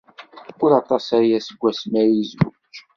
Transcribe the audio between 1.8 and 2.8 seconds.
ay yezwej.